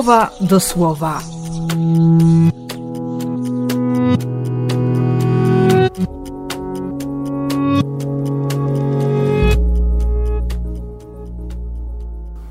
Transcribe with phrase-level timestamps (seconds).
[0.00, 1.20] słowa do słowa.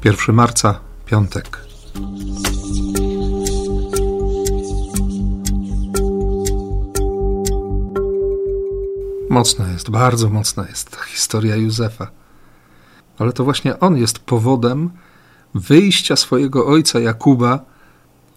[0.01, 1.65] Pierwszy marca, piątek.
[9.29, 12.07] Mocna jest, bardzo mocna jest historia Józefa.
[13.19, 14.89] Ale to właśnie on jest powodem
[15.53, 17.59] wyjścia swojego ojca Jakuba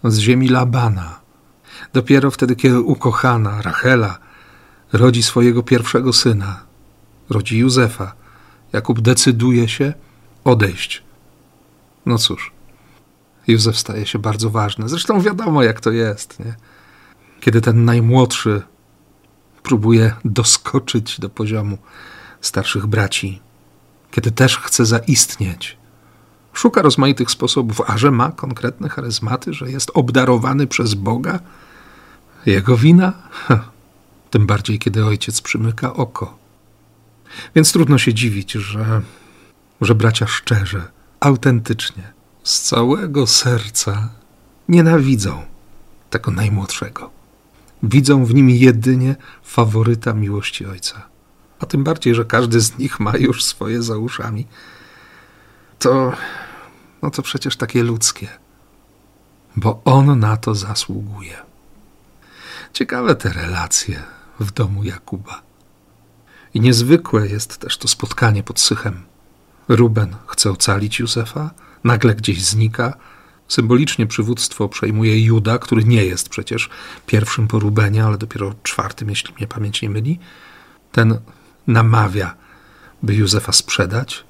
[0.03, 1.19] z ziemi Labana.
[1.93, 4.17] Dopiero wtedy, kiedy ukochana Rachela
[4.93, 6.63] rodzi swojego pierwszego syna,
[7.29, 8.13] rodzi Józefa,
[8.73, 9.93] Jakub decyduje się
[10.43, 11.03] odejść.
[12.05, 12.51] No cóż,
[13.47, 14.89] Józef staje się bardzo ważny.
[14.89, 16.55] Zresztą wiadomo, jak to jest, nie?
[17.41, 18.61] Kiedy ten najmłodszy
[19.63, 21.77] próbuje doskoczyć do poziomu
[22.41, 23.41] starszych braci,
[24.11, 25.77] kiedy też chce zaistnieć.
[26.53, 31.39] Szuka rozmaitych sposobów, a że ma konkretne charyzmaty, że jest obdarowany przez Boga,
[32.45, 33.13] jego wina?
[34.31, 36.37] Tym bardziej, kiedy ojciec przymyka oko.
[37.55, 39.01] Więc trudno się dziwić, że,
[39.81, 44.09] że bracia szczerze, autentycznie, z całego serca
[44.69, 45.41] nienawidzą
[46.09, 47.09] tego najmłodszego.
[47.83, 51.07] Widzą w nim jedynie faworyta miłości ojca.
[51.59, 54.47] A tym bardziej, że każdy z nich ma już swoje za uszami.
[55.83, 56.13] To,
[57.01, 58.27] no to przecież takie ludzkie,
[59.55, 61.37] bo on na to zasługuje.
[62.73, 64.03] Ciekawe te relacje
[64.39, 65.41] w domu Jakuba.
[66.53, 69.03] I niezwykłe jest też to spotkanie pod Sychem.
[69.67, 71.51] Ruben chce ocalić Józefa,
[71.83, 72.93] nagle gdzieś znika.
[73.47, 76.69] Symbolicznie przywództwo przejmuje Juda, który nie jest przecież
[77.05, 80.19] pierwszym po Rubenie, ale dopiero czwartym, jeśli mnie pamięć nie myli.
[80.91, 81.19] Ten
[81.67, 82.35] namawia,
[83.03, 84.23] by Józefa sprzedać.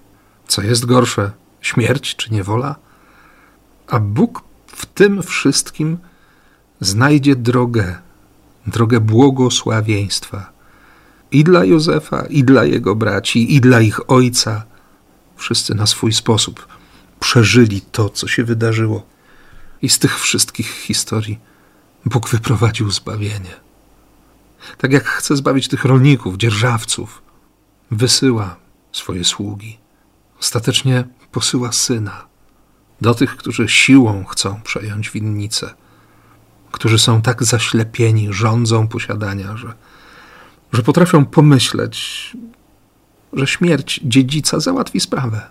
[0.47, 1.31] Co jest gorsze,
[1.63, 2.75] śmierć czy niewola?
[3.87, 5.97] A Bóg w tym wszystkim
[6.79, 7.95] znajdzie drogę,
[8.67, 10.53] drogę błogosławieństwa
[11.31, 14.63] i dla Józefa, i dla jego braci, i dla ich ojca.
[15.35, 16.67] Wszyscy na swój sposób
[17.19, 19.05] przeżyli to, co się wydarzyło.
[19.81, 21.39] I z tych wszystkich historii
[22.05, 23.53] Bóg wyprowadził zbawienie.
[24.77, 27.21] Tak jak chce zbawić tych rolników, dzierżawców,
[27.91, 28.55] wysyła
[28.91, 29.82] swoje sługi.
[30.39, 32.25] Ostatecznie posyła syna
[33.01, 35.73] do tych, którzy siłą chcą przejąć winnicę,
[36.71, 39.73] którzy są tak zaślepieni rządzą posiadania, że,
[40.73, 42.31] że potrafią pomyśleć,
[43.33, 45.41] że śmierć dziedzica załatwi sprawę.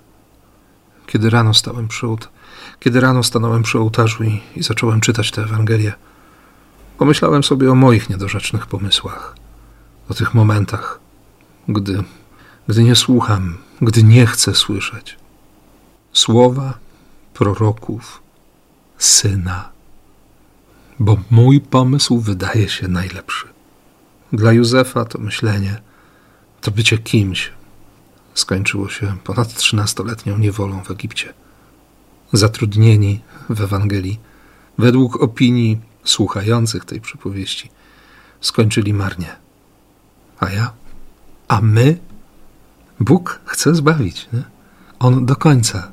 [1.07, 2.07] Kiedy rano stałem przy,
[2.81, 5.93] kiedy rano stanąłem przy ołtarzu i, i zacząłem czytać tę Ewangelię,
[6.99, 9.37] pomyślałem sobie o moich niedorzecznych pomysłach,
[10.09, 11.01] o tych momentach,
[11.69, 12.05] gdy,
[12.69, 15.23] gdy nie słucham, gdy nie chcę słyszeć
[16.13, 16.79] słowa
[17.35, 18.23] proroków,
[18.99, 19.73] syna,
[20.99, 23.49] bo mój pomysł wydaje się najlepszy.
[24.33, 25.81] Dla Józefa to myślenie,
[26.61, 27.53] to bycie kimś,
[28.35, 31.35] skończyło się ponad trzynastoletnią niewolą w Egipcie.
[32.33, 34.21] Zatrudnieni w Ewangelii,
[34.79, 37.71] według opinii słuchających tej przypowieści,
[38.41, 39.37] skończyli marnie.
[40.41, 40.73] A ja?
[41.49, 41.99] A my?
[43.03, 44.29] Bóg chce zbawić.
[44.33, 44.43] Nie?
[44.99, 45.93] On do końca,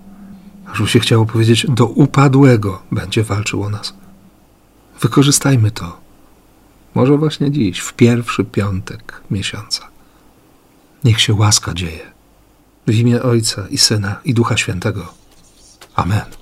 [0.68, 3.94] aż się chciało powiedzieć, do upadłego będzie walczył o nas.
[5.02, 6.00] Wykorzystajmy to.
[6.96, 9.88] Może właśnie dziś, w pierwszy piątek miesiąca.
[11.04, 12.12] Niech się łaska dzieje.
[12.88, 15.14] W imię Ojca i Syna i Ducha Świętego.
[15.96, 16.39] Amen.